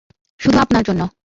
[0.39, 1.01] শুধু আপনার জন্য।